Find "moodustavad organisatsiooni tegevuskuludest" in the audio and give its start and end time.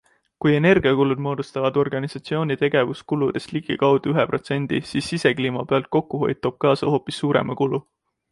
1.25-3.53